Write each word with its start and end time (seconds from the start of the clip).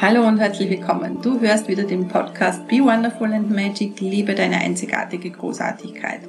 Hallo 0.00 0.28
und 0.28 0.38
herzlich 0.38 0.70
willkommen. 0.70 1.20
Du 1.22 1.40
hörst 1.40 1.66
wieder 1.66 1.82
den 1.82 2.06
Podcast 2.06 2.68
Be 2.68 2.76
Wonderful 2.76 3.32
and 3.32 3.50
Magic, 3.50 3.98
liebe 3.98 4.32
deine 4.32 4.58
einzigartige 4.58 5.28
Großartigkeit. 5.28 6.20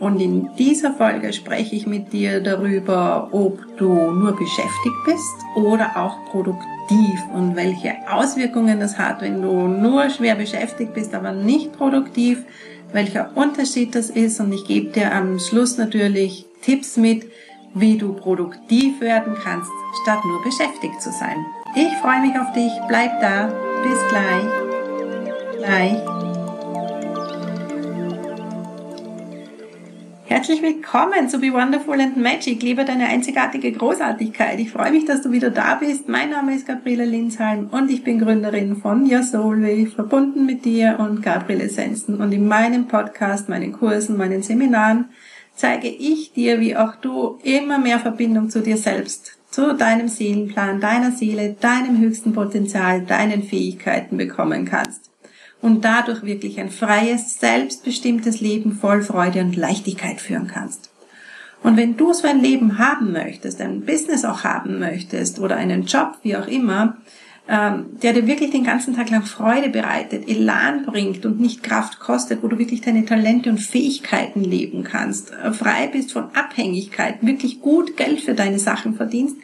Und 0.00 0.18
in 0.18 0.48
dieser 0.58 0.94
Folge 0.94 1.30
spreche 1.34 1.76
ich 1.76 1.86
mit 1.86 2.10
dir 2.14 2.40
darüber, 2.40 3.28
ob 3.30 3.60
du 3.76 3.92
nur 4.12 4.34
beschäftigt 4.34 4.96
bist 5.04 5.34
oder 5.56 5.94
auch 5.94 6.24
produktiv 6.30 7.20
und 7.34 7.54
welche 7.54 7.96
Auswirkungen 8.10 8.80
das 8.80 8.96
hat, 8.96 9.20
wenn 9.20 9.42
du 9.42 9.68
nur 9.68 10.08
schwer 10.08 10.34
beschäftigt 10.34 10.94
bist, 10.94 11.14
aber 11.14 11.32
nicht 11.32 11.76
produktiv, 11.76 12.42
welcher 12.94 13.36
Unterschied 13.36 13.94
das 13.94 14.08
ist. 14.08 14.40
Und 14.40 14.54
ich 14.54 14.64
gebe 14.64 14.90
dir 14.90 15.12
am 15.14 15.38
Schluss 15.38 15.76
natürlich 15.76 16.46
Tipps 16.62 16.96
mit, 16.96 17.30
wie 17.74 17.98
du 17.98 18.14
produktiv 18.14 19.02
werden 19.02 19.34
kannst, 19.34 19.70
statt 20.02 20.20
nur 20.24 20.42
beschäftigt 20.42 21.02
zu 21.02 21.10
sein. 21.10 21.36
Ich 21.74 21.96
freue 22.02 22.20
mich 22.20 22.38
auf 22.38 22.52
dich. 22.52 22.70
Bleib 22.86 23.18
da. 23.22 23.46
Bis 23.82 23.98
gleich. 24.10 24.44
Gleich. 25.56 25.96
Herzlich 30.26 30.60
willkommen 30.60 31.30
zu 31.30 31.38
Be 31.38 31.50
Wonderful 31.50 31.98
and 31.98 32.18
Magic. 32.18 32.62
Liebe 32.62 32.84
deine 32.84 33.06
einzigartige 33.06 33.72
Großartigkeit. 33.72 34.60
Ich 34.60 34.70
freue 34.70 34.90
mich, 34.90 35.06
dass 35.06 35.22
du 35.22 35.32
wieder 35.32 35.48
da 35.48 35.76
bist. 35.76 36.10
Mein 36.10 36.28
Name 36.28 36.54
ist 36.54 36.66
Gabriele 36.66 37.06
Linsheim 37.06 37.68
und 37.70 37.90
ich 37.90 38.04
bin 38.04 38.18
Gründerin 38.18 38.76
von 38.76 39.10
Your 39.10 39.22
Soul 39.22 39.86
verbunden 39.86 40.44
mit 40.44 40.66
dir 40.66 40.98
und 40.98 41.22
Gabriele 41.22 41.64
Essenzen. 41.64 42.20
Und 42.20 42.32
in 42.32 42.48
meinem 42.48 42.86
Podcast, 42.86 43.48
meinen 43.48 43.72
Kursen, 43.72 44.18
meinen 44.18 44.42
Seminaren 44.42 45.06
zeige 45.54 45.88
ich 45.88 46.34
dir, 46.34 46.60
wie 46.60 46.76
auch 46.76 46.96
du 46.96 47.38
immer 47.42 47.78
mehr 47.78 47.98
Verbindung 47.98 48.50
zu 48.50 48.60
dir 48.60 48.76
selbst, 48.76 49.38
zu 49.52 49.74
deinem 49.74 50.08
Seelenplan, 50.08 50.80
deiner 50.80 51.12
Seele, 51.12 51.54
deinem 51.60 51.98
höchsten 51.98 52.32
Potenzial, 52.32 53.02
deinen 53.02 53.42
Fähigkeiten 53.42 54.16
bekommen 54.16 54.64
kannst. 54.64 55.10
Und 55.60 55.84
dadurch 55.84 56.24
wirklich 56.24 56.58
ein 56.58 56.70
freies, 56.70 57.38
selbstbestimmtes 57.38 58.40
Leben 58.40 58.72
voll 58.72 59.02
Freude 59.02 59.40
und 59.40 59.54
Leichtigkeit 59.54 60.20
führen 60.20 60.48
kannst. 60.48 60.90
Und 61.62 61.76
wenn 61.76 61.96
du 61.96 62.12
so 62.12 62.26
ein 62.26 62.40
Leben 62.40 62.78
haben 62.78 63.12
möchtest, 63.12 63.60
ein 63.60 63.82
Business 63.82 64.24
auch 64.24 64.42
haben 64.42 64.80
möchtest 64.80 65.38
oder 65.38 65.56
einen 65.56 65.84
Job, 65.84 66.16
wie 66.22 66.36
auch 66.36 66.48
immer, 66.48 66.96
ähm, 67.48 67.98
der 68.00 68.12
dir 68.12 68.26
wirklich 68.26 68.50
den 68.50 68.62
ganzen 68.62 68.94
Tag 68.94 69.10
lang 69.10 69.24
Freude 69.24 69.68
bereitet, 69.68 70.28
Elan 70.28 70.86
bringt 70.86 71.26
und 71.26 71.40
nicht 71.40 71.62
Kraft 71.62 71.98
kostet, 71.98 72.42
wo 72.42 72.48
du 72.48 72.58
wirklich 72.58 72.82
deine 72.82 73.04
Talente 73.04 73.50
und 73.50 73.58
Fähigkeiten 73.58 74.44
leben 74.44 74.84
kannst, 74.84 75.32
äh, 75.32 75.52
frei 75.52 75.88
bist 75.88 76.12
von 76.12 76.34
Abhängigkeiten, 76.34 77.26
wirklich 77.26 77.60
gut 77.60 77.96
Geld 77.96 78.20
für 78.20 78.34
deine 78.34 78.60
Sachen 78.60 78.94
verdienst 78.94 79.36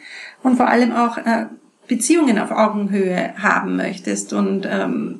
und 0.43 0.55
vor 0.55 0.69
allem 0.69 0.93
auch 0.93 1.17
äh, 1.17 1.47
Beziehungen 1.87 2.39
auf 2.39 2.51
Augenhöhe 2.51 3.33
haben 3.37 3.75
möchtest 3.75 4.31
und 4.31 4.65
ähm, 4.69 5.19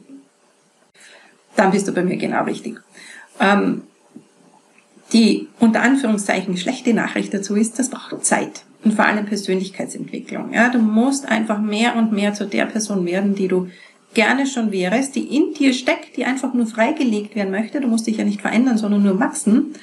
dann 1.58 1.71
bist 1.71 1.88
du 1.88 1.91
bei 1.91 2.03
mir 2.03 2.16
genau 2.16 2.45
richtig. 2.45 2.80
Ähm, 3.41 3.83
die 5.11 5.47
unter 5.59 5.81
Anführungszeichen 5.81 6.55
schlechte 6.55 6.93
Nachricht 6.93 7.33
dazu 7.33 7.55
ist, 7.55 7.77
das 7.80 7.89
braucht 7.89 8.23
Zeit 8.23 8.64
und 8.83 8.94
vor 8.94 9.05
allem 9.05 9.25
Persönlichkeitsentwicklung. 9.25 10.53
Ja, 10.53 10.69
du 10.69 10.80
musst 10.80 11.27
einfach 11.27 11.59
mehr 11.59 11.95
und 11.95 12.11
mehr 12.11 12.33
zu 12.33 12.45
der 12.45 12.66
Person 12.66 13.05
werden, 13.05 13.36
die 13.36 13.47
du 13.47 13.67
gerne 14.13 14.47
schon 14.47 14.71
wärst, 14.71 15.16
die 15.16 15.36
in 15.36 15.53
dir 15.53 15.73
steckt, 15.73 16.17
die 16.17 16.25
einfach 16.25 16.53
nur 16.53 16.66
freigelegt 16.66 17.36
werden 17.36 17.52
möchte. 17.52 17.81
Du 17.81 17.88
musst 17.88 18.08
dich 18.08 18.17
ja 18.17 18.25
nicht 18.25 18.41
verändern, 18.41 18.77
sondern 18.77 19.03
nur 19.03 19.19
wachsen. 19.19 19.75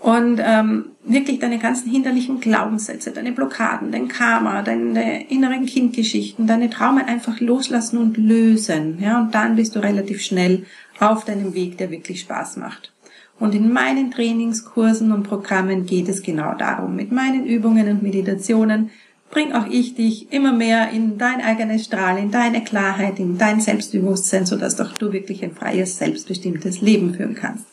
Und 0.00 0.38
ähm, 0.44 0.90
wirklich 1.02 1.38
deine 1.38 1.58
ganzen 1.58 1.90
hinderlichen 1.90 2.38
Glaubenssätze, 2.38 3.10
deine 3.10 3.32
Blockaden, 3.32 3.90
dein 3.90 4.08
Karma, 4.08 4.60
deine 4.60 5.30
inneren 5.30 5.64
Kindgeschichten, 5.64 6.46
deine 6.46 6.68
Traumen 6.68 7.06
einfach 7.06 7.40
loslassen 7.40 7.96
und 7.96 8.18
lösen. 8.18 8.98
Ja, 9.00 9.18
und 9.18 9.34
dann 9.34 9.56
bist 9.56 9.74
du 9.74 9.80
relativ 9.80 10.20
schnell 10.20 10.66
auf 11.00 11.24
deinem 11.24 11.54
Weg, 11.54 11.78
der 11.78 11.90
wirklich 11.90 12.20
Spaß 12.20 12.58
macht. 12.58 12.93
Und 13.38 13.54
in 13.54 13.72
meinen 13.72 14.10
Trainingskursen 14.10 15.12
und 15.12 15.24
Programmen 15.24 15.86
geht 15.86 16.08
es 16.08 16.22
genau 16.22 16.54
darum. 16.54 16.94
Mit 16.94 17.10
meinen 17.10 17.44
Übungen 17.44 17.88
und 17.88 18.02
Meditationen 18.02 18.90
bring 19.30 19.52
auch 19.52 19.66
ich 19.66 19.96
dich 19.96 20.32
immer 20.32 20.52
mehr 20.52 20.90
in 20.90 21.18
dein 21.18 21.40
eigenes 21.40 21.84
Strahl, 21.84 22.18
in 22.18 22.30
deine 22.30 22.62
Klarheit, 22.62 23.18
in 23.18 23.36
dein 23.36 23.60
Selbstbewusstsein, 23.60 24.46
sodass 24.46 24.76
doch 24.76 24.92
du 24.92 25.12
wirklich 25.12 25.42
ein 25.42 25.54
freies, 25.54 25.98
selbstbestimmtes 25.98 26.80
Leben 26.80 27.14
führen 27.14 27.34
kannst. 27.34 27.64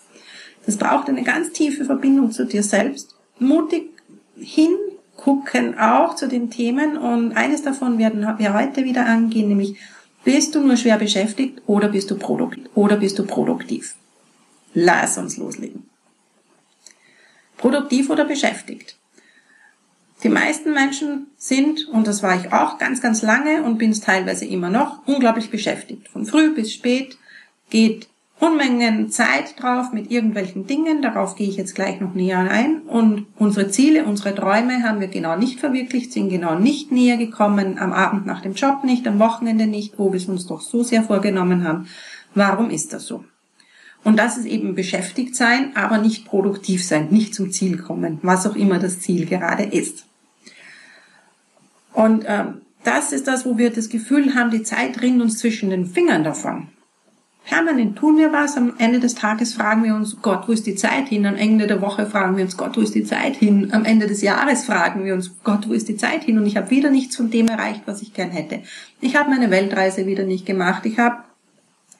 Das 0.66 0.78
braucht 0.78 1.10
eine 1.10 1.24
ganz 1.24 1.52
tiefe 1.52 1.86
Verbindung 1.86 2.32
zu 2.32 2.46
dir 2.46 2.64
selbst. 2.64 3.16
Mutig 3.40 3.92
hingucken 4.38 5.78
auch 5.78 6.16
zu 6.16 6.28
den 6.28 6.50
Themen 6.50 6.98
und 6.98 7.34
eines 7.34 7.62
davon 7.62 8.00
werden 8.00 8.26
wir 8.38 8.54
heute 8.54 8.84
wieder 8.84 9.06
angehen, 9.06 9.50
nämlich 9.50 9.76
bist 10.24 10.54
du 10.54 10.60
nur 10.60 10.78
schwer 10.78 10.98
beschäftigt 10.98 11.62
oder 11.66 11.88
bist 11.88 12.12
du 12.12 12.16
produktiv 12.16 12.66
oder 12.76 12.98
bist 12.98 13.18
du 13.18 13.24
produktiv? 13.24 13.96
Lass 14.74 15.18
uns 15.18 15.38
loslegen. 15.38 15.90
Produktiv 17.58 18.10
oder 18.10 18.26
beschäftigt? 18.26 18.98
Die 20.24 20.30
meisten 20.30 20.74
Menschen 20.74 21.28
sind, 21.38 21.88
und 21.88 22.06
das 22.06 22.22
war 22.22 22.40
ich 22.40 22.54
auch 22.54 22.78
ganz, 22.78 23.02
ganz 23.02 23.22
lange 23.22 23.64
und 23.64 23.78
bin 23.78 23.92
es 23.92 24.02
teilweise 24.02 24.46
immer 24.46 24.70
noch, 24.70 25.06
unglaublich 25.08 25.50
beschäftigt. 25.50 26.08
Von 26.10 26.26
früh 26.26 26.54
bis 26.54 26.74
spät 26.74 27.18
geht 27.70 28.08
Unmengen 28.40 29.12
Zeit 29.12 29.62
drauf 29.62 29.94
mit 29.94 30.10
irgendwelchen 30.10 30.66
Dingen, 30.66 31.04
darauf 31.04 31.36
gehe 31.36 31.48
ich 31.48 31.58
jetzt 31.58 31.76
gleich 31.76 32.02
noch 32.02 32.16
näher 32.16 32.40
ein. 32.40 32.82
Und 32.82 33.28
unsere 33.38 33.70
Ziele, 33.70 34.06
unsere 34.06 34.34
Träume 34.34 34.82
haben 34.82 35.00
wir 35.00 35.10
genau 35.10 35.38
nicht 35.38 35.60
verwirklicht, 35.60 36.12
sind 36.12 36.30
genau 36.30 36.58
nicht 36.58 36.92
näher 36.92 37.18
gekommen, 37.18 37.78
am 37.78 37.94
Abend 37.94 38.26
nach 38.26 38.42
dem 38.42 38.54
Job 38.54 38.84
nicht, 38.84 39.08
am 39.08 39.20
Wochenende 39.20 39.68
nicht, 39.68 40.00
wo 40.00 40.12
wir 40.12 40.18
es 40.18 40.26
uns 40.26 40.48
doch 40.48 40.62
so 40.62 40.82
sehr 40.82 41.04
vorgenommen 41.04 41.64
haben. 41.64 41.88
Warum 42.34 42.72
ist 42.72 42.94
das 42.94 43.06
so? 43.06 43.24
Und 44.04 44.18
das 44.18 44.38
ist 44.38 44.46
eben 44.46 44.74
beschäftigt 44.74 45.36
sein, 45.36 45.76
aber 45.76 46.00
nicht 46.00 46.26
produktiv 46.26 46.84
sein, 46.84 47.10
nicht 47.12 47.36
zum 47.36 47.52
Ziel 47.52 47.78
kommen, 47.78 48.20
was 48.24 48.48
auch 48.48 48.56
immer 48.56 48.80
das 48.80 49.00
Ziel 49.00 49.26
gerade 49.28 49.64
ist. 49.64 50.06
Und 51.94 52.24
ähm, 52.28 52.62
das 52.84 53.12
ist 53.12 53.28
das, 53.28 53.46
wo 53.46 53.58
wir 53.58 53.70
das 53.70 53.90
Gefühl 53.90 54.34
haben, 54.34 54.50
die 54.50 54.64
Zeit 54.64 55.02
rinnt 55.02 55.22
uns 55.22 55.38
zwischen 55.38 55.70
den 55.70 55.86
Fingern 55.86 56.24
davon. 56.24 56.70
Permanent 57.46 57.98
tun 57.98 58.18
wir 58.18 58.32
was, 58.32 58.56
am 58.56 58.74
Ende 58.78 59.00
des 59.00 59.16
Tages 59.16 59.56
fragen 59.56 59.84
wir 59.84 59.96
uns, 59.96 60.22
Gott, 60.22 60.48
wo 60.48 60.52
ist 60.52 60.68
die 60.68 60.76
Zeit 60.76 61.10
hin? 61.10 61.26
Am 61.26 61.36
Ende 61.36 61.66
der 61.66 61.82
Woche 61.82 62.06
fragen 62.06 62.38
wir 62.38 62.44
uns, 62.44 62.56
Gott, 62.56 62.78
wo 62.78 62.82
ist 62.82 62.94
die 62.94 63.04
Zeit 63.04 63.36
hin? 63.36 63.70
Am 63.74 63.84
Ende 63.84 64.08
des 64.08 64.22
Jahres 64.22 64.66
fragen 64.66 65.04
wir 65.06 65.14
uns, 65.16 65.32
Gott, 65.44 65.68
wo 65.68 65.74
ist 65.74 65.90
die 65.90 65.98
Zeit 65.98 66.24
hin? 66.24 66.38
Und 66.38 66.46
ich 66.46 66.56
habe 66.56 66.70
wieder 66.70 66.92
nichts 66.92 67.16
von 67.16 67.32
dem 67.32 67.48
erreicht, 67.48 67.82
was 67.86 68.02
ich 68.04 68.14
gern 68.14 68.30
hätte. 68.30 68.62
Ich 69.00 69.16
habe 69.16 69.32
meine 69.32 69.50
Weltreise 69.50 70.06
wieder 70.06 70.24
nicht 70.24 70.46
gemacht. 70.46 70.86
Ich 70.86 71.00
habe 71.00 71.24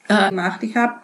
äh, 0.08 0.30
gemacht. 0.30 0.62
Ich 0.62 0.76
habe 0.76 0.94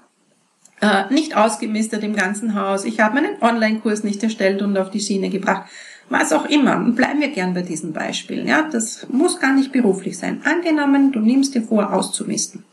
äh, 0.81 1.13
nicht 1.13 1.37
ausgemistet 1.37 2.03
im 2.05 2.15
ganzen 2.15 2.55
Haus, 2.55 2.85
ich 2.85 3.01
habe 3.01 3.17
meinen 3.17 3.41
Online-Kurs 3.41 4.05
nicht 4.05 4.23
erstellt 4.23 4.63
und 4.63 4.77
auf 4.77 4.91
die 4.91 5.01
Schiene 5.01 5.31
gebracht, 5.31 5.69
was 6.09 6.33
auch 6.33 6.47
immer. 6.47 6.79
Bleiben 6.79 7.21
wir 7.21 7.29
gern 7.29 7.55
bei 7.55 7.63
diesen 7.63 7.93
Beispielen. 7.93 8.47
Ja, 8.47 8.69
das 8.71 9.07
muss 9.11 9.41
gar 9.41 9.55
nicht 9.55 9.73
beruflich 9.73 10.17
sein. 10.19 10.41
Angenommen, 10.45 11.13
du 11.13 11.21
nimmst 11.21 11.55
dir 11.55 11.63
vor, 11.63 11.93
auszumisten. 11.93 12.65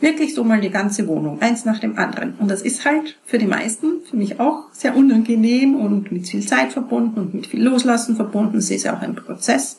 Wirklich 0.00 0.34
so 0.34 0.44
mal 0.44 0.60
die 0.60 0.70
ganze 0.70 1.06
Wohnung, 1.08 1.42
eins 1.42 1.66
nach 1.66 1.78
dem 1.78 1.98
anderen. 1.98 2.34
Und 2.38 2.50
das 2.50 2.62
ist 2.62 2.86
halt 2.86 3.18
für 3.26 3.36
die 3.36 3.46
meisten, 3.46 4.00
für 4.08 4.16
mich 4.16 4.40
auch 4.40 4.64
sehr 4.72 4.96
unangenehm 4.96 5.76
und 5.76 6.10
mit 6.10 6.26
viel 6.26 6.46
Zeit 6.46 6.72
verbunden 6.72 7.20
und 7.20 7.34
mit 7.34 7.46
viel 7.46 7.62
Loslassen 7.62 8.16
verbunden. 8.16 8.58
Es 8.58 8.70
ist 8.70 8.84
ja 8.84 8.96
auch 8.96 9.02
ein 9.02 9.14
Prozess. 9.14 9.78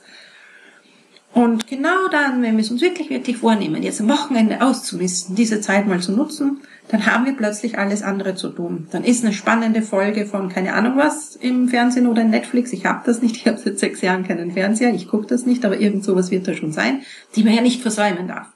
Und 1.34 1.68
genau 1.68 2.10
dann, 2.12 2.42
wenn 2.42 2.58
wir 2.58 2.64
es 2.64 2.72
uns 2.72 2.82
wirklich, 2.82 3.10
wirklich 3.10 3.38
vornehmen, 3.38 3.84
jetzt 3.84 4.02
am 4.02 4.10
Wochenende 4.10 4.62
auszumisten, 4.62 5.36
diese 5.36 5.62
Zeit 5.62 5.88
mal 5.88 6.02
zu 6.02 6.12
nutzen, 6.12 6.62
dann 6.90 7.06
haben 7.06 7.26
wir 7.26 7.34
plötzlich 7.34 7.80
alles 7.80 8.04
andere 8.04 8.36
zu 8.36 8.50
tun. 8.50 8.88
Dann 8.92 9.06
ist 9.06 9.24
eine 9.24 9.34
spannende 9.34 9.82
Folge 9.82 10.26
von 10.26 10.50
keine 10.50 10.74
Ahnung 10.74 10.98
was 10.98 11.38
im 11.38 11.70
Fernsehen 11.70 12.08
oder 12.08 12.24
in 12.24 12.32
Netflix. 12.32 12.74
Ich 12.74 12.86
habe 12.86 13.04
das 13.06 13.22
nicht, 13.22 13.38
ich 13.38 13.48
habe 13.48 13.58
seit 13.58 13.80
sechs 13.80 14.02
Jahren 14.02 14.28
keinen 14.28 14.52
Fernseher, 14.52 14.94
ich 14.94 15.08
gucke 15.08 15.26
das 15.26 15.46
nicht, 15.46 15.64
aber 15.64 15.80
irgend 15.80 16.04
sowas 16.04 16.32
wird 16.32 16.50
da 16.50 16.54
schon 16.54 16.74
sein, 16.74 17.02
die 17.36 17.44
man 17.44 17.54
ja 17.54 17.62
nicht 17.62 17.82
versäumen 17.82 18.28
darf. 18.28 18.48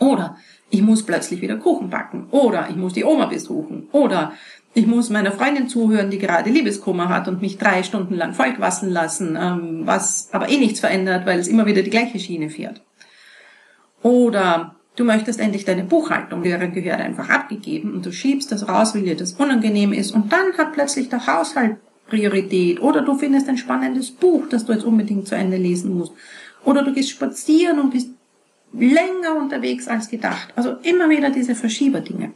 Oder 0.00 0.36
ich 0.70 0.82
muss 0.82 1.06
plötzlich 1.06 1.40
wieder 1.40 1.56
Kuchen 1.56 1.90
backen. 1.90 2.26
Oder 2.32 2.68
ich 2.68 2.76
muss 2.76 2.94
die 2.94 3.04
Oma 3.04 3.26
besuchen. 3.26 3.88
Oder 3.92 4.32
ich 4.76 4.86
muss 4.86 5.08
meiner 5.08 5.32
Freundin 5.32 5.68
zuhören, 5.68 6.10
die 6.10 6.18
gerade 6.18 6.50
Liebeskummer 6.50 7.08
hat 7.08 7.28
und 7.28 7.40
mich 7.40 7.56
drei 7.56 7.82
Stunden 7.82 8.14
lang 8.14 8.34
vollquassen 8.34 8.90
lassen, 8.90 9.36
ähm, 9.40 9.82
was 9.84 10.28
aber 10.32 10.50
eh 10.50 10.58
nichts 10.58 10.80
verändert, 10.80 11.24
weil 11.24 11.38
es 11.38 11.48
immer 11.48 11.64
wieder 11.64 11.82
die 11.82 11.90
gleiche 11.90 12.18
Schiene 12.18 12.50
fährt. 12.50 12.82
Oder 14.02 14.76
Du 14.96 15.04
möchtest 15.04 15.40
endlich 15.40 15.66
deine 15.66 15.84
Buchhaltung, 15.84 16.42
deren 16.42 16.72
gehört 16.72 17.00
einfach 17.00 17.28
abgegeben 17.28 17.92
und 17.92 18.06
du 18.06 18.12
schiebst 18.12 18.50
das 18.50 18.66
raus, 18.66 18.94
weil 18.94 19.02
dir 19.02 19.14
das 19.14 19.34
unangenehm 19.34 19.92
ist 19.92 20.10
und 20.12 20.32
dann 20.32 20.56
hat 20.56 20.72
plötzlich 20.72 21.10
der 21.10 21.26
Haushalt 21.26 21.76
Priorität 22.08 22.80
oder 22.80 23.02
du 23.02 23.18
findest 23.18 23.46
ein 23.48 23.58
spannendes 23.58 24.10
Buch, 24.10 24.44
das 24.48 24.64
du 24.64 24.72
jetzt 24.72 24.84
unbedingt 24.84 25.28
zu 25.28 25.34
Ende 25.34 25.58
lesen 25.58 25.98
musst 25.98 26.12
oder 26.64 26.82
du 26.82 26.94
gehst 26.94 27.10
spazieren 27.10 27.78
und 27.78 27.90
bist 27.90 28.08
länger 28.72 29.36
unterwegs 29.38 29.86
als 29.86 30.08
gedacht. 30.08 30.48
Also 30.56 30.76
immer 30.82 31.10
wieder 31.10 31.28
diese 31.28 31.54
Verschieberdinge. 31.54 32.32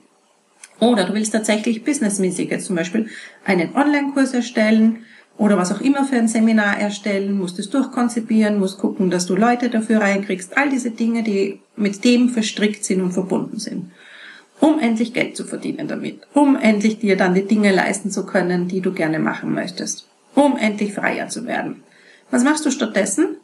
Oder 0.81 1.05
du 1.05 1.15
willst 1.15 1.33
tatsächlich 1.33 1.85
businessmäßig 1.85 2.51
jetzt 2.51 2.67
zum 2.67 2.77
Beispiel 2.77 3.09
einen 3.45 3.75
Online-Kurs 3.77 4.33
erstellen 4.33 5.05
oder 5.37 5.57
was 5.57 5.73
auch 5.73 5.81
immer 5.81 6.05
für 6.05 6.17
ein 6.17 6.29
Seminar 6.29 6.79
erstellen, 6.79 7.39
musst 7.39 7.59
es 7.59 7.71
durchkonzipieren, 7.71 8.59
musst 8.59 8.79
gucken, 8.79 9.11
dass 9.11 9.27
du 9.27 9.37
Leute 9.37 9.71
dafür 9.71 10.01
reinkriegst, 10.01 10.57
all 10.57 10.69
diese 10.69 10.91
Dinge, 10.91 11.23
die 11.23 11.61
mit 11.77 12.05
dem 12.05 12.29
verstrickt 12.29 12.85
sind 12.85 13.01
und 13.01 13.13
verbunden 13.13 13.59
sind. 13.59 13.91
Um 14.61 14.79
endlich 14.79 15.15
Geld 15.15 15.37
zu 15.37 15.45
verdienen 15.45 15.89
damit, 15.89 16.21
um 16.35 16.57
endlich 16.57 16.99
dir 16.99 17.17
dann 17.17 17.33
die 17.35 17.47
Dinge 17.47 17.73
leisten 17.73 18.11
zu 18.11 18.27
können, 18.27 18.69
die 18.69 18.83
du 18.83 18.93
gerne 18.93 19.19
machen 19.19 19.55
möchtest, 19.55 20.07
um 20.35 20.59
endlich 20.59 20.93
freier 20.93 21.29
zu 21.29 21.47
werden. 21.47 21.83
Was 22.31 22.45
machst 22.45 22.67
du 22.67 22.71
stattdessen? 22.71 23.37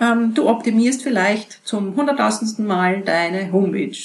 Ähm, 0.00 0.32
du 0.32 0.48
optimierst 0.48 1.02
vielleicht 1.02 1.66
zum 1.66 1.94
hunderttausendsten 1.96 2.66
Mal 2.66 3.02
deine 3.02 3.52
Homepage 3.52 3.98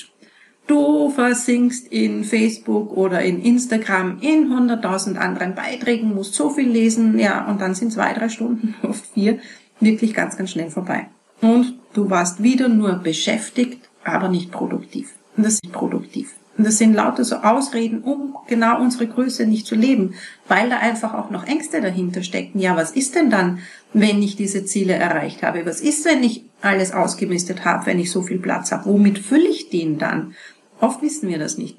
Du 0.68 1.12
versinkst 1.12 1.88
in 1.88 2.24
Facebook 2.24 2.96
oder 2.98 3.22
in 3.22 3.42
Instagram 3.42 4.18
in 4.22 4.52
100.000 4.52 5.16
anderen 5.16 5.54
Beiträgen, 5.54 6.16
musst 6.16 6.34
so 6.34 6.50
viel 6.50 6.68
lesen, 6.68 7.20
ja, 7.20 7.48
und 7.48 7.62
dann 7.62 7.76
sind 7.76 7.92
zwei, 7.92 8.14
drei 8.14 8.30
Stunden, 8.30 8.74
oft 8.84 9.06
vier, 9.14 9.40
wirklich 9.80 10.14
ganz, 10.14 10.38
ganz 10.38 10.52
schnell 10.52 10.72
vorbei. 10.72 11.08
Und 11.42 11.76
du 11.94 12.10
warst 12.10 12.42
wieder 12.42 12.68
nur 12.68 12.94
beschäftigt, 12.96 13.90
aber 14.04 14.28
nicht 14.30 14.52
produktiv. 14.52 15.14
Und 15.38 15.46
das 15.46 15.56
ist 15.56 15.72
produktiv. 15.72 16.34
Und 16.58 16.66
das 16.66 16.78
sind 16.78 16.94
lauter 16.94 17.26
so 17.26 17.38
Ausreden, 17.38 18.02
um 18.02 18.36
genau 18.48 18.80
unsere 18.80 19.08
Größe 19.08 19.46
nicht 19.46 19.68
zu 19.68 19.76
leben, 19.76 20.14
weil 20.48 20.70
da 20.70 20.78
einfach 20.78 21.14
auch 21.14 21.30
noch 21.30 21.46
Ängste 21.46 21.82
dahinter 21.82 22.24
stecken. 22.24 22.60
Ja, 22.60 22.78
was 22.78 22.92
ist 22.92 23.16
denn 23.16 23.30
dann, 23.30 23.60
wenn 23.94 24.24
ich 24.24 24.38
diese 24.38 24.64
Ziele 24.64 24.94
erreicht 24.94 25.44
habe? 25.44 25.66
Was 25.66 25.82
ist, 25.82 26.06
wenn 26.06 26.24
ich 26.24 26.44
alles 26.62 26.94
ausgemistet 26.94 27.66
habe, 27.66 27.88
wenn 27.88 28.00
ich 28.00 28.10
so 28.10 28.22
viel 28.22 28.40
Platz 28.40 28.72
habe? 28.72 28.86
Womit 28.86 29.20
fülle 29.20 29.50
ich 29.50 29.70
den 29.70 29.98
dann? 29.98 30.34
Oft 30.80 31.02
wissen 31.02 31.30
wir 31.30 31.40
das 31.40 31.58
nicht. 31.58 31.78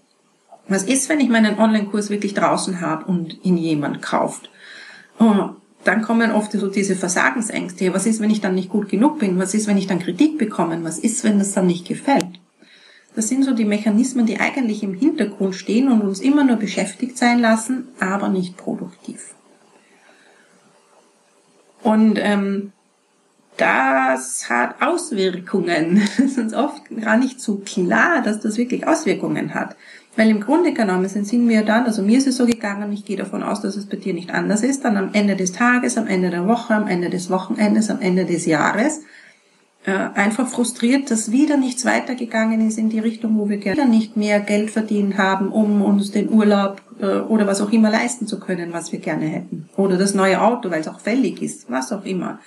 Was 0.69 0.83
ist, 0.83 1.09
wenn 1.09 1.21
ich 1.21 1.29
meinen 1.29 1.59
Online-Kurs 1.59 2.11
wirklich 2.11 2.35
draußen 2.35 2.81
habe 2.81 3.05
und 3.05 3.45
ihn 3.45 3.57
jemand 3.57 4.03
kauft? 4.03 4.51
Oh, 5.19 5.51
dann 5.85 6.03
kommen 6.03 6.33
oft 6.33 6.51
so 6.53 6.67
diese 6.67 6.97
Versagensängste. 6.97 7.95
Was 7.95 8.07
ist, 8.07 8.21
wenn 8.21 8.31
ich 8.31 8.41
dann 8.41 8.57
nicht 8.57 8.71
gut 8.71 8.89
genug 8.89 9.21
bin? 9.21 9.39
Was 9.39 9.55
ist, 9.55 9.69
wenn 9.69 9.79
ich 9.79 9.87
dann 9.87 10.01
Kritik 10.01 10.39
bekomme? 10.39 10.83
Was 10.83 10.99
ist, 10.99 11.23
wenn 11.23 11.39
das 11.39 11.53
dann 11.53 11.69
nicht 11.69 11.87
gefällt? 11.87 12.41
Das 13.15 13.29
sind 13.29 13.45
so 13.45 13.55
die 13.55 13.65
Mechanismen, 13.65 14.27
die 14.27 14.41
eigentlich 14.41 14.83
im 14.83 14.93
Hintergrund 14.93 15.55
stehen 15.55 15.91
und 15.91 16.03
uns 16.03 16.21
immer 16.21 16.45
nur 16.45 16.57
beschäftigt 16.57 17.17
sein 17.17 17.39
lassen, 17.39 17.89
aber 18.01 18.29
nicht 18.29 18.57
produktiv. 18.57 19.35
Und 21.83 22.19
ähm, 22.21 22.73
das 23.57 24.49
hat 24.49 24.77
Auswirkungen. 24.81 26.03
Es 26.19 26.19
ist 26.19 26.39
uns 26.39 26.55
oft 26.55 26.83
gar 27.01 27.17
nicht 27.17 27.41
so 27.41 27.57
klar, 27.65 28.23
dass 28.23 28.41
das 28.41 28.57
wirklich 28.57 28.87
Auswirkungen 28.87 29.55
hat. 29.55 29.77
Weil 30.17 30.31
im 30.31 30.41
Grunde 30.41 30.73
genommen 30.73 31.09
sind 31.09 31.49
wir 31.49 31.63
dann, 31.63 31.85
also 31.85 32.03
mir 32.03 32.17
ist 32.17 32.27
es 32.27 32.39
so 32.39 32.47
gegangen, 32.47 32.91
ich 32.93 33.05
gehe 33.05 33.19
davon 33.19 33.43
aus, 33.43 33.61
dass 33.61 33.77
es 33.77 33.87
bei 33.87 33.99
dir 33.99 34.15
nicht 34.15 34.31
anders 34.31 34.63
ist, 34.63 34.85
dann 34.85 34.97
am 34.97 35.11
Ende 35.13 35.37
des 35.37 35.53
Tages, 35.53 35.99
am 35.99 36.07
Ende 36.07 36.31
der 36.31 36.49
Woche, 36.49 36.75
am 36.75 36.89
Ende 36.89 37.11
des 37.11 37.29
Wochenendes, 37.29 37.91
am 37.91 38.01
Ende 38.01 38.25
des 38.25 38.47
Jahres, 38.47 39.03
äh, 39.85 39.93
einfach 39.93 40.49
frustriert, 40.49 41.11
dass 41.11 41.33
wieder 41.33 41.59
nichts 41.59 41.85
weitergegangen 41.85 42.67
ist 42.67 42.79
in 42.79 42.89
die 42.89 42.99
Richtung, 42.99 43.39
wo 43.39 43.49
wir 43.51 43.59
gerne 43.59 43.87
nicht 43.87 44.17
mehr 44.17 44.41
Geld 44.41 44.71
verdient 44.71 45.19
haben, 45.19 45.49
um 45.49 45.83
uns 45.83 46.11
den 46.13 46.31
Urlaub 46.31 46.81
äh, 46.99 47.19
oder 47.19 47.47
was 47.47 47.61
auch 47.61 47.71
immer 47.71 47.91
leisten 47.91 48.27
zu 48.27 48.41
können, 48.41 48.73
was 48.73 48.93
wir 48.93 49.01
gerne 49.01 49.27
hätten. 49.27 49.69
Oder 49.77 49.99
das 49.99 50.15
neue 50.15 50.41
Auto, 50.41 50.71
weil 50.71 50.81
es 50.81 50.89
auch 50.89 51.01
fällig 51.01 51.43
ist, 51.43 51.71
was 51.71 51.93
auch 51.93 52.05
immer. 52.05 52.41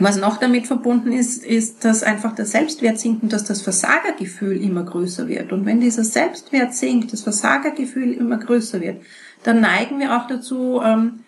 Was 0.00 0.16
noch 0.16 0.38
damit 0.38 0.66
verbunden 0.66 1.12
ist, 1.12 1.44
ist, 1.44 1.84
dass 1.84 2.02
einfach 2.02 2.34
der 2.34 2.46
Selbstwert 2.46 2.98
sinkt 2.98 3.22
und 3.22 3.34
dass 3.34 3.44
das 3.44 3.60
Versagergefühl 3.60 4.56
immer 4.56 4.82
größer 4.82 5.28
wird. 5.28 5.52
Und 5.52 5.66
wenn 5.66 5.80
dieser 5.80 6.04
Selbstwert 6.04 6.74
sinkt, 6.74 7.12
das 7.12 7.20
Versagergefühl 7.20 8.14
immer 8.14 8.38
größer 8.38 8.80
wird, 8.80 9.02
dann 9.42 9.60
neigen 9.60 10.00
wir 10.00 10.16
auch 10.16 10.26
dazu, 10.26 10.80
ähm, 10.82 11.20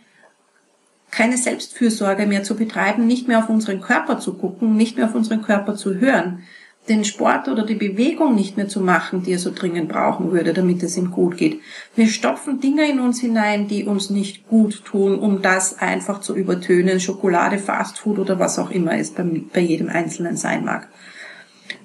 keine 1.10 1.36
Selbstfürsorge 1.36 2.26
mehr 2.26 2.44
zu 2.44 2.56
betreiben, 2.56 3.06
nicht 3.06 3.28
mehr 3.28 3.40
auf 3.40 3.50
unseren 3.50 3.82
Körper 3.82 4.18
zu 4.18 4.34
gucken, 4.34 4.74
nicht 4.74 4.96
mehr 4.96 5.04
auf 5.04 5.14
unseren 5.14 5.42
Körper 5.42 5.76
zu 5.76 5.96
hören 5.96 6.42
den 6.88 7.04
Sport 7.04 7.46
oder 7.46 7.64
die 7.64 7.76
Bewegung 7.76 8.34
nicht 8.34 8.56
mehr 8.56 8.66
zu 8.66 8.80
machen, 8.80 9.22
die 9.22 9.32
er 9.32 9.38
so 9.38 9.52
dringend 9.54 9.88
brauchen 9.88 10.32
würde, 10.32 10.52
damit 10.52 10.82
es 10.82 10.96
ihm 10.96 11.12
gut 11.12 11.36
geht. 11.36 11.60
Wir 11.94 12.08
stopfen 12.08 12.60
Dinge 12.60 12.90
in 12.90 12.98
uns 12.98 13.20
hinein, 13.20 13.68
die 13.68 13.84
uns 13.84 14.10
nicht 14.10 14.48
gut 14.48 14.84
tun, 14.84 15.18
um 15.18 15.42
das 15.42 15.78
einfach 15.78 16.20
zu 16.20 16.34
übertönen. 16.34 16.98
Schokolade, 16.98 17.58
Fastfood 17.58 18.18
oder 18.18 18.40
was 18.40 18.58
auch 18.58 18.70
immer 18.70 18.98
es 18.98 19.12
bei, 19.12 19.24
bei 19.52 19.60
jedem 19.60 19.88
Einzelnen 19.88 20.36
sein 20.36 20.64
mag. 20.64 20.88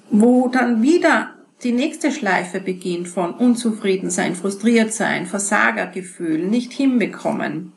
Wo 0.09 0.47
dann 0.47 0.81
wieder 0.81 1.31
die 1.63 1.73
nächste 1.73 2.11
Schleife 2.11 2.59
beginnt 2.59 3.07
von 3.07 3.33
unzufrieden 3.33 4.09
sein, 4.09 4.35
frustriert 4.35 4.93
sein, 4.93 5.27
Versagergefühl, 5.27 6.39
nicht 6.39 6.73
hinbekommen. 6.73 7.73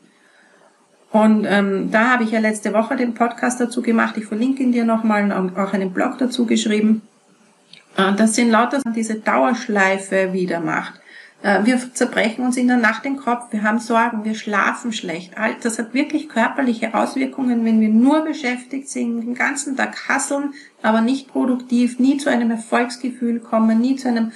Und 1.11 1.45
ähm, 1.47 1.91
da 1.91 2.11
habe 2.11 2.23
ich 2.23 2.31
ja 2.31 2.39
letzte 2.39 2.73
Woche 2.73 2.95
den 2.95 3.13
Podcast 3.13 3.59
dazu 3.59 3.81
gemacht. 3.81 4.15
Ich 4.17 4.25
verlinke 4.25 4.63
ihn 4.63 4.71
dir 4.71 4.85
nochmal 4.85 5.31
und 5.31 5.57
auch 5.57 5.73
einen 5.73 5.91
Blog 5.91 6.17
dazu 6.17 6.45
geschrieben. 6.45 7.01
Äh, 7.97 8.13
das 8.15 8.35
sind 8.35 8.49
lauter 8.49 8.81
diese 8.95 9.15
Dauerschleife 9.15 10.33
wieder 10.33 10.59
macht. 10.59 11.01
Äh, 11.43 11.65
wir 11.65 11.79
zerbrechen 11.93 12.45
uns 12.45 12.57
in 12.57 12.67
der 12.67 12.77
Nacht 12.77 13.05
den 13.05 13.17
Kopf, 13.17 13.51
wir 13.51 13.63
haben 13.63 13.79
Sorgen, 13.79 14.23
wir 14.23 14.35
schlafen 14.35 14.93
schlecht. 14.93 15.33
Das 15.61 15.79
hat 15.79 15.93
wirklich 15.93 16.29
körperliche 16.29 16.93
Auswirkungen, 16.93 17.65
wenn 17.65 17.81
wir 17.81 17.89
nur 17.89 18.23
beschäftigt 18.23 18.89
sind, 18.89 19.21
den 19.21 19.35
ganzen 19.35 19.75
Tag 19.75 20.07
hasseln, 20.07 20.53
aber 20.81 21.01
nicht 21.01 21.29
produktiv, 21.29 21.99
nie 21.99 22.17
zu 22.17 22.29
einem 22.29 22.51
Erfolgsgefühl 22.51 23.39
kommen, 23.39 23.79
nie 23.79 23.95
zu 23.95 24.07
einem, 24.07 24.31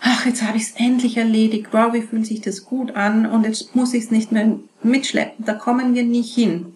ach, 0.00 0.26
jetzt 0.26 0.42
habe 0.42 0.56
ich 0.56 0.64
es 0.64 0.74
endlich 0.76 1.16
erledigt, 1.16 1.68
wow, 1.72 1.92
wie 1.92 2.02
fühlt 2.02 2.26
sich 2.26 2.40
das 2.40 2.64
gut 2.64 2.94
an 2.94 3.26
und 3.26 3.44
jetzt 3.44 3.74
muss 3.74 3.94
ich 3.94 4.04
es 4.04 4.10
nicht 4.10 4.30
mehr 4.30 4.58
mitschleppen. 4.82 5.44
Da 5.44 5.54
kommen 5.54 5.94
wir 5.94 6.04
nicht 6.04 6.34
hin. 6.34 6.73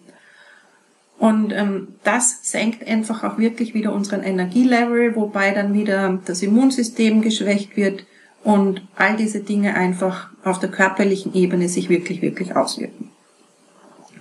Und 1.19 1.51
ähm, 1.51 1.89
das 2.05 2.39
senkt 2.43 2.87
einfach 2.87 3.25
auch 3.25 3.37
wirklich 3.37 3.73
wieder 3.73 3.93
unseren 3.93 4.23
Energielevel, 4.23 5.17
wobei 5.17 5.51
dann 5.51 5.73
wieder 5.73 6.17
das 6.25 6.41
Immunsystem 6.41 7.21
geschwächt 7.21 7.75
wird 7.75 8.05
und 8.43 8.81
all 8.95 9.17
diese 9.17 9.41
Dinge 9.41 9.75
einfach 9.75 10.29
auf 10.45 10.59
der 10.59 10.71
körperlichen 10.71 11.33
Ebene 11.33 11.67
sich 11.67 11.89
wirklich, 11.89 12.21
wirklich 12.21 12.55
auswirken. 12.55 13.11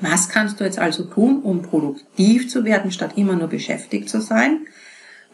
Was 0.00 0.28
kannst 0.28 0.58
du 0.58 0.64
jetzt 0.64 0.80
also 0.80 1.04
tun, 1.04 1.40
um 1.42 1.62
produktiv 1.62 2.48
zu 2.48 2.64
werden, 2.64 2.90
statt 2.90 3.12
immer 3.16 3.36
nur 3.36 3.48
beschäftigt 3.48 4.08
zu 4.08 4.20
sein? 4.20 4.66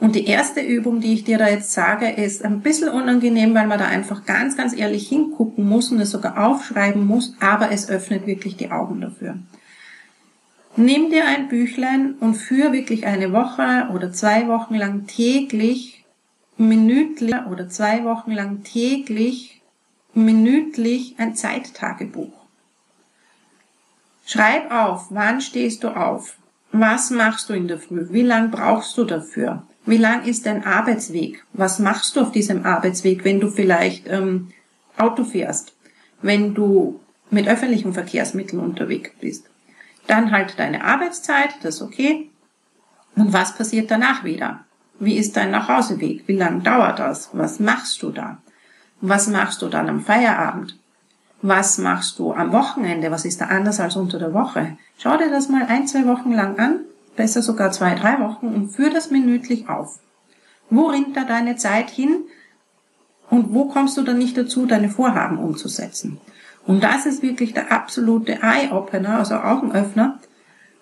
Und 0.00 0.16
die 0.16 0.26
erste 0.26 0.60
Übung, 0.60 1.00
die 1.00 1.14
ich 1.14 1.24
dir 1.24 1.38
da 1.38 1.48
jetzt 1.48 1.72
sage, 1.72 2.10
ist 2.10 2.44
ein 2.44 2.60
bisschen 2.60 2.88
unangenehm, 2.88 3.54
weil 3.54 3.66
man 3.66 3.78
da 3.78 3.86
einfach 3.86 4.26
ganz, 4.26 4.56
ganz 4.56 4.76
ehrlich 4.76 5.08
hingucken 5.08 5.66
muss 5.66 5.92
und 5.92 6.00
es 6.00 6.10
sogar 6.10 6.46
aufschreiben 6.46 7.06
muss, 7.06 7.34
aber 7.40 7.70
es 7.70 7.88
öffnet 7.88 8.26
wirklich 8.26 8.56
die 8.56 8.70
Augen 8.70 9.00
dafür. 9.00 9.38
Nimm 10.76 11.10
dir 11.10 11.24
ein 11.26 11.48
Büchlein 11.48 12.14
und 12.18 12.34
führ 12.34 12.72
wirklich 12.72 13.06
eine 13.06 13.32
Woche 13.32 13.88
oder 13.92 14.12
zwei 14.12 14.48
Wochen 14.48 14.74
lang 14.74 15.06
täglich, 15.06 16.04
minütlich 16.56 17.34
oder 17.48 17.68
zwei 17.68 18.04
Wochen 18.04 18.32
lang 18.32 18.64
täglich, 18.64 19.62
minütlich 20.14 21.14
ein 21.18 21.36
Zeittagebuch. 21.36 22.32
Schreib 24.26 24.72
auf, 24.72 25.06
wann 25.10 25.40
stehst 25.40 25.84
du 25.84 25.88
auf? 25.88 26.38
Was 26.72 27.10
machst 27.10 27.48
du 27.48 27.52
in 27.52 27.68
der 27.68 27.78
Früh? 27.78 28.08
Wie 28.10 28.22
lang 28.22 28.50
brauchst 28.50 28.98
du 28.98 29.04
dafür? 29.04 29.62
Wie 29.86 29.98
lang 29.98 30.24
ist 30.24 30.44
dein 30.46 30.64
Arbeitsweg? 30.64 31.44
Was 31.52 31.78
machst 31.78 32.16
du 32.16 32.22
auf 32.22 32.32
diesem 32.32 32.64
Arbeitsweg, 32.64 33.24
wenn 33.24 33.38
du 33.38 33.48
vielleicht 33.48 34.08
ähm, 34.08 34.50
Auto 34.96 35.22
fährst? 35.22 35.74
Wenn 36.20 36.54
du 36.54 36.98
mit 37.30 37.46
öffentlichen 37.46 37.92
Verkehrsmitteln 37.92 38.60
unterwegs 38.60 39.10
bist? 39.20 39.44
Dann 40.06 40.30
halt 40.30 40.58
deine 40.58 40.84
Arbeitszeit, 40.84 41.50
das 41.62 41.76
ist 41.76 41.82
okay. 41.82 42.30
Und 43.16 43.32
was 43.32 43.56
passiert 43.56 43.90
danach 43.90 44.24
wieder? 44.24 44.64
Wie 44.98 45.16
ist 45.16 45.36
dein 45.36 45.50
Nachhauseweg? 45.50 46.26
Wie 46.26 46.36
lang 46.36 46.62
dauert 46.62 46.98
das? 46.98 47.30
Was 47.32 47.60
machst 47.60 48.02
du 48.02 48.10
da? 48.10 48.38
Was 49.00 49.28
machst 49.28 49.62
du 49.62 49.68
dann 49.68 49.88
am 49.88 50.00
Feierabend? 50.00 50.78
Was 51.42 51.78
machst 51.78 52.18
du 52.18 52.32
am 52.32 52.52
Wochenende? 52.52 53.10
Was 53.10 53.24
ist 53.24 53.40
da 53.40 53.46
anders 53.46 53.80
als 53.80 53.96
unter 53.96 54.18
der 54.18 54.32
Woche? 54.32 54.78
Schau 54.98 55.16
dir 55.16 55.30
das 55.30 55.48
mal 55.48 55.66
ein, 55.66 55.86
zwei 55.86 56.06
Wochen 56.06 56.32
lang 56.32 56.58
an, 56.58 56.80
besser 57.16 57.42
sogar 57.42 57.70
zwei, 57.70 57.94
drei 57.94 58.18
Wochen 58.20 58.46
und 58.46 58.70
führ 58.70 58.90
das 58.90 59.10
minütlich 59.10 59.68
auf. 59.68 59.98
Wo 60.70 60.86
rinnt 60.86 61.16
da 61.16 61.24
deine 61.24 61.56
Zeit 61.56 61.90
hin? 61.90 62.24
Und 63.30 63.52
wo 63.52 63.66
kommst 63.66 63.96
du 63.96 64.02
dann 64.02 64.18
nicht 64.18 64.36
dazu, 64.36 64.66
deine 64.66 64.88
Vorhaben 64.88 65.38
umzusetzen? 65.38 66.18
Und 66.66 66.82
das 66.82 67.06
ist 67.06 67.22
wirklich 67.22 67.52
der 67.52 67.70
absolute 67.70 68.38
Eye-Opener, 68.42 69.18
also 69.18 69.34
Augenöffner, 69.34 70.18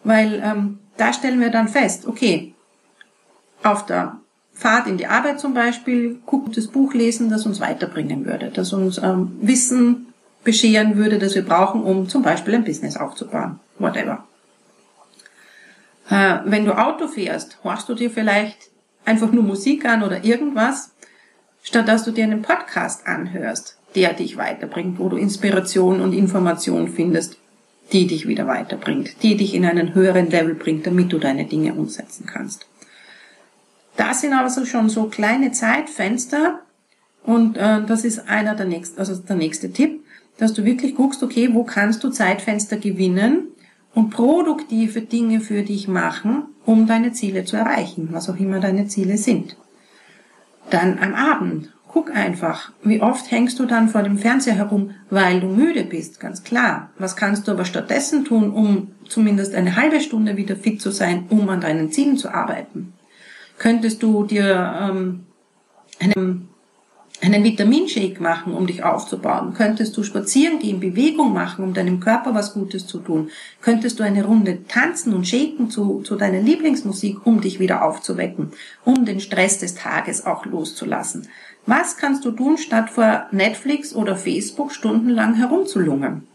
weil 0.04 0.40
ähm, 0.44 0.78
da 0.96 1.12
stellen 1.12 1.40
wir 1.40 1.50
dann 1.50 1.68
fest, 1.68 2.06
okay, 2.06 2.54
auf 3.62 3.86
der 3.86 4.18
Fahrt 4.52 4.86
in 4.86 4.96
die 4.96 5.06
Arbeit 5.06 5.40
zum 5.40 5.54
Beispiel, 5.54 6.20
gutes 6.26 6.68
Buch 6.68 6.94
lesen, 6.94 7.30
das 7.30 7.46
uns 7.46 7.60
weiterbringen 7.60 8.26
würde, 8.26 8.50
das 8.50 8.72
uns 8.72 8.98
ähm, 8.98 9.36
Wissen 9.40 10.12
bescheren 10.44 10.96
würde, 10.96 11.18
das 11.18 11.34
wir 11.34 11.44
brauchen, 11.44 11.82
um 11.82 12.08
zum 12.08 12.22
Beispiel 12.22 12.54
ein 12.54 12.64
Business 12.64 12.96
aufzubauen, 12.96 13.58
whatever. 13.78 14.24
Äh, 16.10 16.38
wenn 16.44 16.64
du 16.64 16.76
Auto 16.76 17.08
fährst, 17.08 17.58
horchst 17.64 17.88
du 17.88 17.94
dir 17.94 18.10
vielleicht 18.10 18.70
einfach 19.04 19.32
nur 19.32 19.42
Musik 19.42 19.84
an 19.84 20.02
oder 20.02 20.24
irgendwas, 20.24 20.92
statt 21.62 21.88
dass 21.88 22.04
du 22.04 22.10
dir 22.10 22.24
einen 22.24 22.42
Podcast 22.42 23.06
anhörst 23.06 23.78
der 23.94 24.14
dich 24.14 24.36
weiterbringt, 24.36 24.98
wo 24.98 25.08
du 25.08 25.16
Inspiration 25.16 26.00
und 26.00 26.12
Information 26.12 26.88
findest, 26.88 27.36
die 27.92 28.06
dich 28.06 28.26
wieder 28.26 28.46
weiterbringt, 28.46 29.22
die 29.22 29.36
dich 29.36 29.54
in 29.54 29.64
einen 29.64 29.94
höheren 29.94 30.30
Level 30.30 30.54
bringt, 30.54 30.86
damit 30.86 31.12
du 31.12 31.18
deine 31.18 31.44
Dinge 31.44 31.74
umsetzen 31.74 32.26
kannst. 32.26 32.66
Das 33.96 34.22
sind 34.22 34.32
aber 34.32 34.48
so 34.48 34.64
schon 34.64 34.88
so 34.88 35.04
kleine 35.04 35.52
Zeitfenster 35.52 36.60
und 37.24 37.56
äh, 37.56 37.84
das 37.84 38.04
ist 38.04 38.28
einer 38.28 38.54
der 38.54 38.66
nächsten, 38.66 38.98
also 38.98 39.14
der 39.14 39.36
nächste 39.36 39.72
Tipp, 39.72 40.04
dass 40.38 40.54
du 40.54 40.64
wirklich 40.64 40.94
guckst, 40.94 41.22
okay, 41.22 41.50
wo 41.52 41.64
kannst 41.64 42.02
du 42.02 42.08
Zeitfenster 42.08 42.78
gewinnen 42.78 43.48
und 43.94 44.10
produktive 44.10 45.02
Dinge 45.02 45.40
für 45.40 45.62
dich 45.62 45.88
machen, 45.88 46.44
um 46.64 46.86
deine 46.86 47.12
Ziele 47.12 47.44
zu 47.44 47.56
erreichen, 47.56 48.08
was 48.12 48.30
auch 48.30 48.36
immer 48.36 48.60
deine 48.60 48.86
Ziele 48.86 49.18
sind. 49.18 49.56
Dann 50.70 50.98
am 50.98 51.14
Abend 51.14 51.72
Guck 51.92 52.16
einfach, 52.16 52.72
wie 52.82 53.02
oft 53.02 53.30
hängst 53.30 53.58
du 53.58 53.66
dann 53.66 53.90
vor 53.90 54.02
dem 54.02 54.16
Fernseher 54.16 54.54
herum, 54.54 54.92
weil 55.10 55.40
du 55.40 55.48
müde 55.48 55.84
bist, 55.84 56.20
ganz 56.20 56.42
klar. 56.42 56.90
Was 56.98 57.16
kannst 57.16 57.46
du 57.46 57.52
aber 57.52 57.66
stattdessen 57.66 58.24
tun, 58.24 58.50
um 58.50 58.92
zumindest 59.06 59.54
eine 59.54 59.76
halbe 59.76 60.00
Stunde 60.00 60.38
wieder 60.38 60.56
fit 60.56 60.80
zu 60.80 60.90
sein, 60.90 61.26
um 61.28 61.46
an 61.50 61.60
deinen 61.60 61.92
Zielen 61.92 62.16
zu 62.16 62.32
arbeiten? 62.32 62.94
Könntest 63.58 64.02
du 64.02 64.24
dir 64.24 64.74
ähm, 64.80 65.26
einen, 66.00 66.48
einen 67.20 67.44
Vitaminshake 67.44 68.22
machen, 68.22 68.54
um 68.54 68.66
dich 68.66 68.82
aufzubauen? 68.82 69.52
Könntest 69.52 69.94
du 69.94 70.02
spazieren 70.02 70.60
gehen, 70.60 70.80
Bewegung 70.80 71.34
machen, 71.34 71.62
um 71.62 71.74
deinem 71.74 72.00
Körper 72.00 72.34
was 72.34 72.54
Gutes 72.54 72.86
zu 72.86 73.00
tun? 73.00 73.28
Könntest 73.60 74.00
du 74.00 74.02
eine 74.02 74.24
Runde 74.24 74.66
tanzen 74.66 75.12
und 75.12 75.28
shaken 75.28 75.68
zu, 75.68 76.00
zu 76.00 76.16
deiner 76.16 76.40
Lieblingsmusik, 76.40 77.26
um 77.26 77.42
dich 77.42 77.60
wieder 77.60 77.84
aufzuwecken, 77.84 78.52
um 78.86 79.04
den 79.04 79.20
Stress 79.20 79.58
des 79.58 79.74
Tages 79.74 80.24
auch 80.24 80.46
loszulassen? 80.46 81.28
Was 81.66 81.96
kannst 81.96 82.24
du 82.24 82.32
tun, 82.32 82.58
statt 82.58 82.90
vor 82.90 83.26
Netflix 83.30 83.94
oder 83.94 84.16
Facebook 84.16 84.72
stundenlang 84.72 85.34
herumzulungern? 85.34 86.26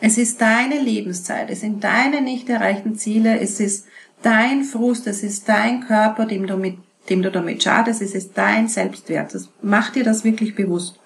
Es 0.00 0.18
ist 0.18 0.40
deine 0.40 0.78
Lebenszeit, 0.78 1.50
es 1.50 1.60
sind 1.60 1.82
deine 1.82 2.20
nicht 2.20 2.48
erreichten 2.48 2.94
Ziele, 2.94 3.40
es 3.40 3.60
ist 3.60 3.86
dein 4.22 4.64
Frust, 4.64 5.06
es 5.06 5.22
ist 5.22 5.48
dein 5.48 5.80
Körper, 5.80 6.26
dem 6.26 6.46
du, 6.46 6.56
mit, 6.56 6.76
dem 7.08 7.22
du 7.22 7.30
damit 7.30 7.62
schadest, 7.62 8.02
es 8.02 8.14
ist 8.14 8.36
dein 8.36 8.68
Selbstwert. 8.68 9.34
Das, 9.34 9.48
mach 9.62 9.90
dir 9.90 10.04
das 10.04 10.22
wirklich 10.22 10.54
bewusst. 10.54 11.00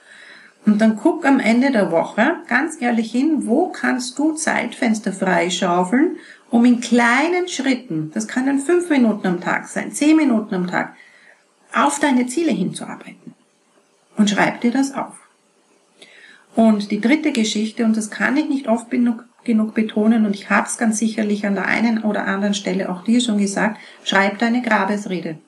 Und 0.66 0.80
dann 0.80 0.96
guck 0.96 1.24
am 1.24 1.40
Ende 1.40 1.70
der 1.70 1.90
Woche 1.90 2.36
ganz 2.48 2.80
ehrlich 2.80 3.12
hin, 3.12 3.46
wo 3.46 3.68
kannst 3.68 4.18
du 4.18 4.32
Zeitfenster 4.32 5.12
freischaufeln, 5.12 6.16
um 6.50 6.64
in 6.64 6.80
kleinen 6.80 7.48
Schritten, 7.48 8.10
das 8.12 8.28
kann 8.28 8.46
dann 8.46 8.58
fünf 8.58 8.90
Minuten 8.90 9.26
am 9.26 9.40
Tag 9.40 9.68
sein, 9.68 9.92
zehn 9.92 10.16
Minuten 10.16 10.54
am 10.54 10.66
Tag, 10.66 10.94
auf 11.72 11.98
deine 11.98 12.26
Ziele 12.26 12.52
hinzuarbeiten 12.52 13.31
und 14.22 14.30
schreib 14.30 14.60
dir 14.60 14.70
das 14.70 14.94
auf. 14.94 15.14
Und 16.54 16.92
die 16.92 17.00
dritte 17.00 17.32
Geschichte, 17.32 17.84
und 17.84 17.96
das 17.96 18.08
kann 18.08 18.36
ich 18.36 18.48
nicht 18.48 18.68
oft 18.68 18.88
genug, 18.88 19.24
genug 19.42 19.74
betonen, 19.74 20.26
und 20.26 20.36
ich 20.36 20.48
habe 20.48 20.68
es 20.68 20.78
ganz 20.78 21.00
sicherlich 21.00 21.44
an 21.44 21.56
der 21.56 21.66
einen 21.66 22.04
oder 22.04 22.28
anderen 22.28 22.54
Stelle 22.54 22.88
auch 22.88 23.02
dir 23.02 23.20
schon 23.20 23.38
gesagt, 23.38 23.78
schreib 24.04 24.38
deine 24.38 24.62
Grabesrede. 24.62 25.38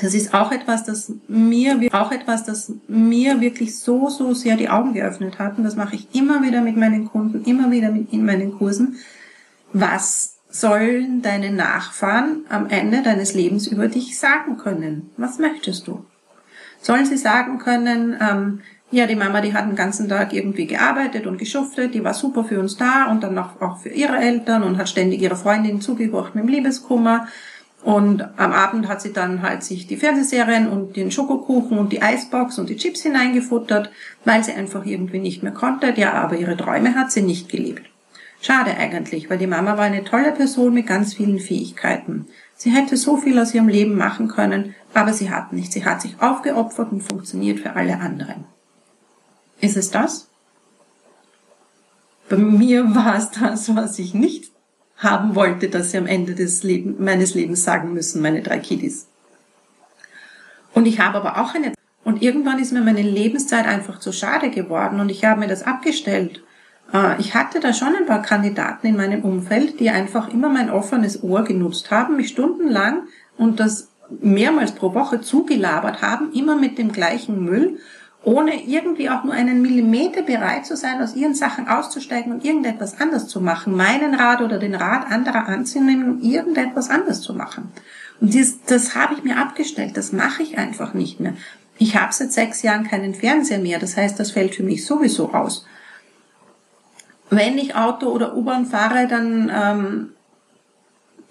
Das 0.00 0.14
ist 0.14 0.32
auch 0.32 0.50
etwas, 0.50 0.84
das 0.84 1.12
mir, 1.28 1.78
auch 1.92 2.10
etwas, 2.10 2.44
das 2.44 2.72
mir 2.88 3.42
wirklich 3.42 3.78
so, 3.78 4.08
so 4.08 4.32
sehr 4.32 4.56
die 4.56 4.70
Augen 4.70 4.94
geöffnet 4.94 5.38
hat. 5.38 5.58
Und 5.58 5.64
das 5.64 5.76
mache 5.76 5.96
ich 5.96 6.14
immer 6.14 6.42
wieder 6.42 6.62
mit 6.62 6.78
meinen 6.78 7.06
Kunden, 7.06 7.44
immer 7.44 7.70
wieder 7.70 7.88
in 7.88 8.24
meinen 8.24 8.56
Kursen. 8.56 8.96
Was 9.74 10.38
sollen 10.48 11.20
deine 11.20 11.52
Nachfahren 11.52 12.46
am 12.48 12.70
Ende 12.70 13.02
deines 13.02 13.34
Lebens 13.34 13.66
über 13.66 13.88
dich 13.88 14.18
sagen 14.18 14.56
können? 14.56 15.10
Was 15.18 15.38
möchtest 15.38 15.86
du? 15.86 16.06
Sollen 16.80 17.06
sie 17.06 17.16
sagen 17.16 17.58
können, 17.58 18.16
ähm, 18.20 18.60
ja, 18.92 19.06
die 19.06 19.14
Mama, 19.14 19.40
die 19.40 19.54
hat 19.54 19.66
den 19.66 19.76
ganzen 19.76 20.08
Tag 20.08 20.32
irgendwie 20.32 20.66
gearbeitet 20.66 21.26
und 21.26 21.38
geschuftet, 21.38 21.94
die 21.94 22.02
war 22.02 22.14
super 22.14 22.44
für 22.44 22.58
uns 22.58 22.76
da 22.76 23.06
und 23.10 23.22
dann 23.22 23.34
noch 23.34 23.60
auch 23.60 23.78
für 23.78 23.90
ihre 23.90 24.16
Eltern 24.16 24.64
und 24.64 24.78
hat 24.78 24.88
ständig 24.88 25.22
ihre 25.22 25.36
Freundin 25.36 25.80
zugebracht 25.80 26.34
mit 26.34 26.44
dem 26.44 26.48
Liebeskummer. 26.48 27.28
Und 27.82 28.22
am 28.36 28.52
Abend 28.52 28.88
hat 28.88 29.00
sie 29.00 29.12
dann 29.12 29.42
halt 29.42 29.62
sich 29.62 29.86
die 29.86 29.96
Fernsehserien 29.96 30.68
und 30.68 30.96
den 30.96 31.10
Schokokuchen 31.10 31.78
und 31.78 31.92
die 31.92 32.02
Eisbox 32.02 32.58
und 32.58 32.68
die 32.68 32.76
Chips 32.76 33.02
hineingefuttert, 33.02 33.90
weil 34.24 34.44
sie 34.44 34.52
einfach 34.52 34.84
irgendwie 34.84 35.18
nicht 35.18 35.42
mehr 35.42 35.52
konnte. 35.52 35.94
Ja, 35.96 36.12
aber 36.14 36.36
ihre 36.36 36.56
Träume 36.56 36.94
hat 36.94 37.10
sie 37.10 37.22
nicht 37.22 37.48
gelebt. 37.48 37.82
Schade 38.42 38.76
eigentlich, 38.76 39.30
weil 39.30 39.38
die 39.38 39.46
Mama 39.46 39.76
war 39.76 39.84
eine 39.84 40.04
tolle 40.04 40.32
Person 40.32 40.74
mit 40.74 40.86
ganz 40.86 41.14
vielen 41.14 41.38
Fähigkeiten. 41.38 42.26
Sie 42.54 42.70
hätte 42.70 42.96
so 42.96 43.16
viel 43.16 43.38
aus 43.38 43.54
ihrem 43.54 43.68
Leben 43.68 43.96
machen 43.96 44.28
können, 44.28 44.74
aber 44.94 45.12
sie 45.12 45.30
hat 45.30 45.52
nicht. 45.52 45.72
Sie 45.72 45.84
hat 45.84 46.02
sich 46.02 46.20
aufgeopfert 46.20 46.92
und 46.92 47.02
funktioniert 47.02 47.60
für 47.60 47.74
alle 47.76 47.98
anderen. 47.98 48.44
Ist 49.60 49.76
es 49.76 49.90
das? 49.90 50.28
Bei 52.28 52.36
mir 52.36 52.94
war 52.94 53.16
es 53.16 53.30
das, 53.30 53.74
was 53.74 53.98
ich 53.98 54.14
nicht 54.14 54.50
haben 54.96 55.34
wollte, 55.34 55.68
dass 55.68 55.90
sie 55.90 55.98
am 55.98 56.06
Ende 56.06 56.34
des 56.34 56.62
Leben, 56.62 57.02
meines 57.02 57.34
Lebens 57.34 57.64
sagen 57.64 57.92
müssen, 57.92 58.22
meine 58.22 58.42
drei 58.42 58.58
Kiddies. 58.58 59.08
Und 60.72 60.86
ich 60.86 61.00
habe 61.00 61.18
aber 61.18 61.40
auch 61.40 61.54
eine, 61.54 61.72
und 62.04 62.22
irgendwann 62.22 62.58
ist 62.58 62.72
mir 62.72 62.82
meine 62.82 63.02
Lebenszeit 63.02 63.66
einfach 63.66 63.98
zu 63.98 64.12
schade 64.12 64.50
geworden 64.50 65.00
und 65.00 65.08
ich 65.08 65.24
habe 65.24 65.40
mir 65.40 65.48
das 65.48 65.62
abgestellt. 65.62 66.42
Äh, 66.92 67.20
ich 67.20 67.34
hatte 67.34 67.60
da 67.60 67.72
schon 67.72 67.96
ein 67.96 68.06
paar 68.06 68.22
Kandidaten 68.22 68.86
in 68.86 68.96
meinem 68.96 69.22
Umfeld, 69.22 69.80
die 69.80 69.90
einfach 69.90 70.28
immer 70.28 70.48
mein 70.48 70.70
offenes 70.70 71.22
Ohr 71.22 71.42
genutzt 71.44 71.90
haben, 71.90 72.16
mich 72.16 72.28
stundenlang 72.28 73.08
und 73.36 73.58
das 73.58 73.89
mehrmals 74.20 74.72
pro 74.72 74.94
Woche 74.94 75.20
zugelabert 75.20 76.02
haben, 76.02 76.32
immer 76.32 76.56
mit 76.56 76.78
dem 76.78 76.92
gleichen 76.92 77.44
Müll, 77.44 77.78
ohne 78.22 78.66
irgendwie 78.66 79.08
auch 79.08 79.24
nur 79.24 79.32
einen 79.32 79.62
Millimeter 79.62 80.22
bereit 80.22 80.66
zu 80.66 80.76
sein, 80.76 81.00
aus 81.00 81.16
ihren 81.16 81.34
Sachen 81.34 81.68
auszusteigen 81.68 82.32
und 82.32 82.44
irgendetwas 82.44 83.00
anders 83.00 83.28
zu 83.28 83.40
machen, 83.40 83.74
meinen 83.74 84.14
Rat 84.14 84.42
oder 84.42 84.58
den 84.58 84.74
Rat 84.74 85.10
anderer 85.10 85.46
anzunehmen 85.48 86.10
und 86.10 86.22
irgendetwas 86.22 86.90
anders 86.90 87.22
zu 87.22 87.32
machen. 87.32 87.72
Und 88.20 88.34
das, 88.34 88.62
das 88.66 88.94
habe 88.94 89.14
ich 89.14 89.24
mir 89.24 89.38
abgestellt, 89.38 89.96
das 89.96 90.12
mache 90.12 90.42
ich 90.42 90.58
einfach 90.58 90.92
nicht 90.92 91.20
mehr. 91.20 91.32
Ich 91.78 91.96
habe 91.96 92.12
seit 92.12 92.32
sechs 92.32 92.60
Jahren 92.60 92.86
keinen 92.86 93.14
Fernseher 93.14 93.58
mehr, 93.58 93.78
das 93.78 93.96
heißt, 93.96 94.20
das 94.20 94.32
fällt 94.32 94.54
für 94.54 94.62
mich 94.62 94.84
sowieso 94.84 95.32
aus. 95.32 95.64
Wenn 97.30 97.56
ich 97.56 97.74
Auto 97.74 98.08
oder 98.10 98.36
U-Bahn 98.36 98.66
fahre, 98.66 99.06
dann 99.08 99.50
ähm, 99.54 100.08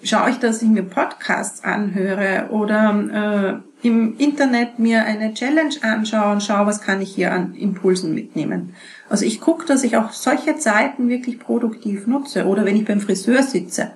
schaue 0.04 0.32
ich, 0.32 0.38
dass 0.38 0.62
ich 0.62 0.70
mir 0.70 0.84
Podcasts 0.84 1.64
anhöre 1.64 2.48
oder 2.52 3.62
äh, 3.84 3.88
im 3.88 4.18
Internet 4.18 4.80
mir 4.80 5.04
eine 5.04 5.34
Challenge 5.34 5.76
anschaue 5.82 6.34
und 6.34 6.44
schaue, 6.44 6.66
was 6.66 6.82
kann 6.82 7.02
ich 7.02 7.14
hier 7.14 7.32
an 7.32 7.56
Impulsen 7.56 8.14
mitnehmen. 8.14 8.74
Also 9.10 9.26
ich 9.26 9.40
gucke, 9.40 9.66
dass 9.66 9.84
ich 9.84 9.98
auch 9.98 10.12
solche 10.12 10.58
Zeiten 10.58 11.10
wirklich 11.10 11.40
produktiv 11.40 12.06
nutze. 12.08 12.46
Oder 12.46 12.66
wenn 12.66 12.76
ich 12.76 12.86
beim 12.86 13.00
Friseur 13.00 13.44
sitze, 13.44 13.92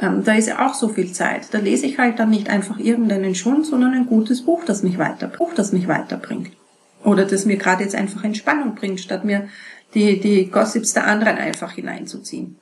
ähm, 0.00 0.24
da 0.24 0.34
ist 0.34 0.48
ja 0.48 0.66
auch 0.66 0.74
so 0.74 0.88
viel 0.88 1.12
Zeit. 1.12 1.52
Da 1.52 1.58
lese 1.58 1.86
ich 1.86 1.98
halt 1.98 2.18
dann 2.18 2.30
nicht 2.30 2.48
einfach 2.48 2.78
irgendeinen 2.78 3.34
Schund, 3.34 3.66
sondern 3.66 3.92
ein 3.92 4.06
gutes 4.06 4.42
Buch, 4.44 4.64
das 4.64 4.82
mich 4.82 4.98
weiterbringt. 4.98 5.38
Buch, 5.38 5.54
das 5.54 5.72
mich 5.72 5.86
weiterbringt. 5.86 6.50
Oder 7.04 7.26
das 7.26 7.44
mir 7.44 7.56
gerade 7.56 7.84
jetzt 7.84 7.94
einfach 7.94 8.24
Entspannung 8.24 8.74
bringt, 8.74 9.00
statt 9.00 9.24
mir 9.24 9.48
die, 9.94 10.18
die 10.18 10.50
Gossips 10.50 10.94
der 10.94 11.06
anderen 11.06 11.36
einfach 11.36 11.72
hineinzuziehen. 11.72 12.56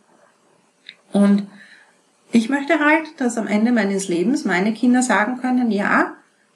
Und 1.13 1.47
möchte 2.53 2.79
halt, 2.79 3.21
dass 3.21 3.39
am 3.39 3.47
Ende 3.49 3.73
meines 3.73 4.09
Lebens 4.09 4.45
meine 4.45 4.73
Kinder 4.75 5.03
sagen 5.03 5.39
können, 5.41 5.71
ja, 5.71 6.13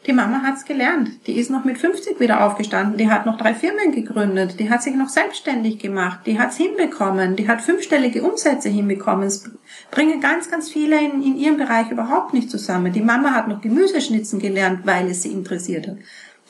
die 0.06 0.12
Mama 0.12 0.42
hat's 0.42 0.64
gelernt. 0.64 1.26
Die 1.26 1.32
ist 1.32 1.50
noch 1.50 1.64
mit 1.64 1.78
50 1.78 2.20
wieder 2.20 2.44
aufgestanden. 2.44 2.96
Die 2.96 3.10
hat 3.10 3.26
noch 3.26 3.38
drei 3.38 3.54
Firmen 3.54 3.90
gegründet. 3.90 4.60
Die 4.60 4.70
hat 4.70 4.82
sich 4.82 4.94
noch 4.94 5.08
selbstständig 5.08 5.80
gemacht. 5.80 6.20
Die 6.26 6.38
hat's 6.38 6.56
hinbekommen. 6.56 7.34
Die 7.34 7.48
hat 7.48 7.60
fünfstellige 7.60 8.22
Umsätze 8.22 8.68
hinbekommen. 8.68 9.26
Es 9.26 9.50
bringen 9.90 10.20
ganz, 10.20 10.48
ganz 10.48 10.68
viele 10.68 11.00
in, 11.00 11.22
in 11.24 11.36
ihrem 11.36 11.56
Bereich 11.56 11.90
überhaupt 11.90 12.34
nicht 12.34 12.50
zusammen. 12.50 12.92
Die 12.92 13.00
Mama 13.00 13.32
hat 13.32 13.48
noch 13.48 13.62
Gemüseschnitzen 13.62 14.38
gelernt, 14.38 14.80
weil 14.84 15.08
es 15.08 15.22
sie 15.22 15.32
interessiert 15.32 15.88
hat. 15.88 15.96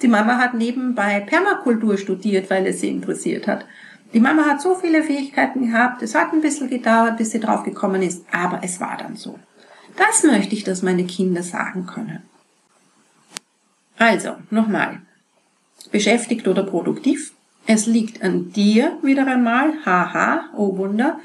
Die 0.03 0.09
Mama 0.09 0.37
hat 0.37 0.53
nebenbei 0.53 1.21
Permakultur 1.21 1.97
studiert, 1.97 2.51
weil 2.51 2.67
es 2.67 2.81
sie 2.81 2.91
interessiert 2.91 3.47
hat. 3.47 3.65
Die 4.13 4.21
Mama 4.21 4.45
hat 4.45 4.63
so 4.63 4.75
viele 4.75 5.03
Fähigkeiten 5.03 5.71
gehabt, 5.71 6.03
es 6.03 6.15
hat 6.15 6.33
ein 6.33 6.41
bisschen 6.41 6.71
gedauert, 6.71 7.17
bis 7.17 7.33
sie 7.33 7.41
drauf 7.41 7.65
gekommen 7.65 8.03
ist, 8.03 8.25
aber 8.33 8.61
es 8.63 8.81
war 8.81 8.97
dann 8.97 9.17
so. 9.17 9.39
Das 9.97 10.23
möchte 10.23 10.55
ich, 10.55 10.65
dass 10.65 10.83
meine 10.83 11.05
Kinder 11.05 11.43
sagen 11.43 11.87
können. 11.87 12.23
Also, 13.99 14.37
nochmal. 14.51 15.01
Beschäftigt 15.91 16.47
oder 16.49 16.63
produktiv? 16.63 17.33
Es 17.67 17.87
liegt 17.87 18.23
an 18.23 18.53
dir 18.53 18.99
wieder 19.03 19.27
einmal, 19.27 19.75
haha, 19.85 20.45
oh 20.57 20.77
Wunder, 20.77 21.19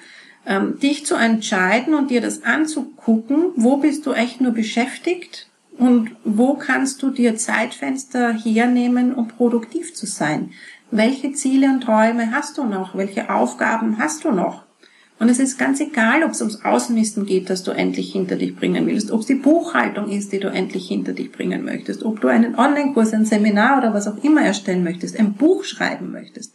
ähm, 0.46 0.80
dich 0.80 1.06
zu 1.06 1.16
entscheiden 1.16 1.94
und 1.94 2.10
dir 2.10 2.22
das 2.22 2.44
anzugucken, 2.44 3.52
wo 3.56 3.78
bist 3.78 4.06
du 4.06 4.14
echt 4.14 4.42
nur 4.42 4.54
beschäftigt 4.54 5.50
und 5.78 6.12
wo 6.24 6.56
kannst 6.56 7.04
du 7.04 7.12
dir 7.12 7.36
Zeitfenster 7.36 8.34
hernehmen, 8.34 9.14
um 9.14 9.28
produktiv 9.28 9.94
zu 9.94 10.08
sein 10.08 10.52
welche 10.92 11.32
Ziele 11.34 11.68
und 11.68 11.82
Träume 11.82 12.32
hast 12.32 12.58
du 12.58 12.66
noch? 12.66 12.96
Welche 12.96 13.30
Aufgaben 13.30 13.98
hast 13.98 14.24
du 14.24 14.32
noch? 14.32 14.66
Und 15.20 15.30
es 15.30 15.40
ist 15.40 15.60
ganz 15.60 15.80
egal, 15.80 16.24
ob 16.24 16.32
es 16.32 16.42
ums 16.42 16.66
Außenmisten 16.66 17.28
geht, 17.28 17.50
das 17.50 17.64
du 17.64 17.72
endlich 17.72 18.12
hinter 18.12 18.36
dich 18.36 18.56
bringen 18.56 18.88
willst, 18.88 19.12
ob 19.12 19.22
es 19.22 19.28
die 19.28 19.36
Buchhaltung 19.36 20.10
ist, 20.10 20.32
die 20.32 20.40
du 20.40 20.48
endlich 20.48 20.88
hinter 20.88 21.14
dich 21.14 21.32
bringen 21.32 21.64
möchtest, 21.64 22.04
ob 22.04 22.22
du 22.22 22.28
einen 22.28 22.56
Online-Kurs, 22.56 23.14
ein 23.14 23.26
Seminar 23.26 23.78
oder 23.78 23.94
was 23.94 24.08
auch 24.08 24.24
immer 24.24 24.42
erstellen 24.42 24.84
möchtest, 24.84 25.20
ein 25.20 25.34
Buch 25.34 25.64
schreiben 25.64 26.12
möchtest. 26.12 26.54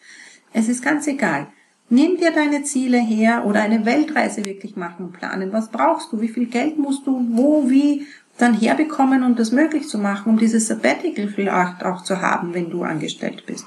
Es 0.52 0.68
ist 0.68 0.84
ganz 0.84 1.06
egal. 1.06 1.46
Nimm 1.88 2.16
dir 2.16 2.32
deine 2.32 2.64
Ziele 2.64 2.98
her 2.98 3.44
oder 3.46 3.62
eine 3.62 3.86
Weltreise 3.86 4.44
wirklich 4.44 4.74
machen, 4.74 5.12
planen. 5.12 5.52
Was 5.52 5.70
brauchst 5.70 6.12
du? 6.12 6.20
Wie 6.20 6.28
viel 6.28 6.46
Geld 6.46 6.76
musst 6.76 7.06
du 7.06 7.24
wo, 7.30 7.70
wie 7.70 8.06
dann 8.36 8.58
herbekommen, 8.58 9.22
um 9.22 9.36
das 9.36 9.52
möglich 9.52 9.88
zu 9.88 9.98
machen, 9.98 10.30
um 10.30 10.38
dieses 10.38 10.66
Sabbatical 10.66 11.28
vielleicht 11.28 11.84
auch 11.84 12.02
zu 12.02 12.20
haben, 12.20 12.52
wenn 12.52 12.70
du 12.70 12.82
angestellt 12.82 13.44
bist. 13.46 13.66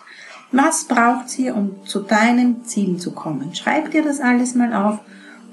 Was 0.52 0.86
braucht's 0.86 1.34
hier, 1.34 1.56
um 1.56 1.86
zu 1.86 2.00
deinen 2.00 2.66
Zielen 2.66 3.00
zu 3.00 3.12
kommen? 3.12 3.54
Schreib 3.54 3.92
dir 3.92 4.04
das 4.04 4.20
alles 4.20 4.56
mal 4.56 4.74
auf 4.74 5.00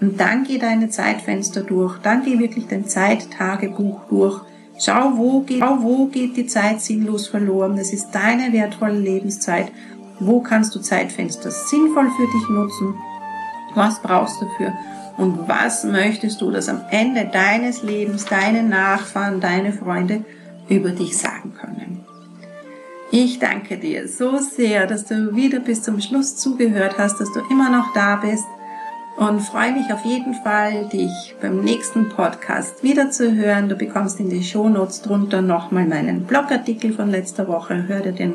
und 0.00 0.18
dann 0.18 0.44
geh 0.44 0.58
deine 0.58 0.88
Zeitfenster 0.88 1.62
durch. 1.62 1.98
Dann 1.98 2.22
geh 2.24 2.38
wirklich 2.38 2.66
dein 2.66 2.86
Zeittagebuch 2.86 4.04
durch. 4.08 4.40
Schau, 4.78 5.16
wo 5.16 5.40
geht, 5.40 5.60
schau, 5.60 5.82
wo 5.82 6.06
geht 6.06 6.36
die 6.36 6.46
Zeit 6.46 6.80
sinnlos 6.80 7.28
verloren. 7.28 7.76
Das 7.76 7.92
ist 7.92 8.10
deine 8.12 8.52
wertvolle 8.52 8.98
Lebenszeit. 8.98 9.70
Wo 10.18 10.40
kannst 10.40 10.74
du 10.74 10.80
Zeitfenster 10.80 11.50
sinnvoll 11.50 12.10
für 12.10 12.38
dich 12.38 12.48
nutzen? 12.48 12.94
Was 13.74 14.00
brauchst 14.00 14.40
du 14.40 14.46
dafür? 14.46 14.72
Und 15.18 15.46
was 15.46 15.84
möchtest 15.84 16.40
du, 16.40 16.50
dass 16.50 16.68
am 16.68 16.80
Ende 16.90 17.26
deines 17.30 17.82
Lebens 17.82 18.24
deine 18.24 18.62
Nachfahren, 18.62 19.40
deine 19.40 19.72
Freunde 19.72 20.24
über 20.68 20.90
dich 20.90 21.16
sagen 21.18 21.54
können? 21.54 21.95
Ich 23.18 23.38
danke 23.38 23.78
dir 23.78 24.08
so 24.08 24.36
sehr, 24.36 24.86
dass 24.86 25.06
du 25.06 25.34
wieder 25.34 25.58
bis 25.58 25.82
zum 25.82 26.02
Schluss 26.02 26.36
zugehört 26.36 26.98
hast, 26.98 27.18
dass 27.18 27.32
du 27.32 27.40
immer 27.50 27.70
noch 27.70 27.94
da 27.94 28.16
bist 28.16 28.44
und 29.16 29.40
freue 29.40 29.72
mich 29.72 29.90
auf 29.90 30.04
jeden 30.04 30.34
Fall, 30.34 30.86
dich 30.92 31.34
beim 31.40 31.62
nächsten 31.62 32.10
Podcast 32.10 32.82
wieder 32.82 33.10
zu 33.10 33.34
hören. 33.34 33.70
Du 33.70 33.74
bekommst 33.74 34.20
in 34.20 34.28
die 34.28 34.44
Shownotes 34.44 35.00
drunter 35.00 35.40
nochmal 35.40 35.86
meinen 35.86 36.24
Blogartikel 36.24 36.92
von 36.92 37.10
letzter 37.10 37.48
Woche. 37.48 37.88
Hör 37.88 38.00
dir 38.00 38.12
den, 38.12 38.34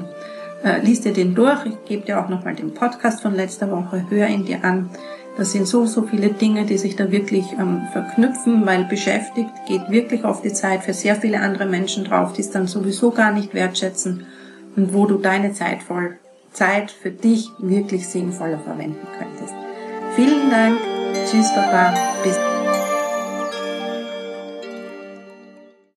äh, 0.63 0.81
liest 0.81 1.05
dir 1.05 1.13
den 1.13 1.35
durch. 1.35 1.63
Ich 1.67 1.85
gebe 1.85 2.07
dir 2.07 2.19
auch 2.19 2.29
nochmal 2.29 2.55
den 2.55 2.73
Podcast 2.73 3.21
von 3.21 3.35
letzter 3.35 3.69
Woche. 3.69 4.07
Hör 4.09 4.27
ihn 4.29 4.45
dir 4.45 4.63
an. 4.63 4.89
Das 5.37 5.51
sind 5.51 5.67
so, 5.67 5.85
so 5.85 6.07
viele 6.07 6.29
Dinge, 6.29 6.65
die 6.65 6.79
sich 6.79 6.95
da 6.95 7.11
wirklich 7.11 7.45
ähm, 7.51 7.83
verknüpfen, 7.91 8.65
weil 8.65 8.85
beschäftigt 8.85 9.51
geht 9.67 9.91
wirklich 9.91 10.23
auf 10.23 10.41
die 10.41 10.53
Zeit 10.53 10.81
für 10.81 10.95
sehr 10.95 11.17
viele 11.17 11.39
andere 11.39 11.67
Menschen 11.67 12.03
drauf, 12.03 12.33
die 12.33 12.41
es 12.41 12.49
dann 12.49 12.65
sowieso 12.65 13.11
gar 13.11 13.31
nicht 13.31 13.53
wertschätzen 13.53 14.25
und 14.75 14.93
wo 14.93 15.05
du 15.05 15.17
deine 15.17 15.53
Zeit 15.53 15.83
voll, 15.83 16.17
Zeit 16.51 16.91
für 16.91 17.11
dich 17.11 17.49
wirklich 17.59 18.07
sinnvoller 18.07 18.59
verwenden 18.59 19.07
könntest. 19.17 19.53
Vielen 20.15 20.49
Dank. 20.49 20.77
Tschüss, 21.25 21.53
Papa. 21.53 21.93
Bis 22.23 22.37